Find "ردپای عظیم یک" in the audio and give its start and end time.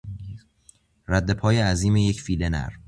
1.07-2.21